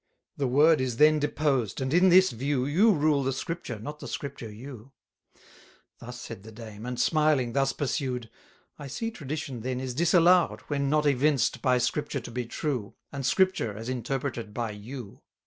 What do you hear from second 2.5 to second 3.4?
You rule the